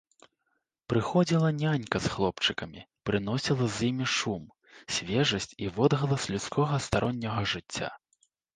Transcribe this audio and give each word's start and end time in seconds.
Прыходзіла 0.93 1.49
нянька 1.63 1.97
з 2.05 2.11
хлопчыкамі, 2.13 2.81
прыносіла 3.11 3.69
з 3.75 3.91
імі 3.91 4.07
шум, 4.15 4.43
свежасць 4.97 5.49
і 5.67 5.71
водгалас 5.79 6.23
людскога 6.33 6.83
старонняга 6.91 7.41
жыцця. 7.57 7.89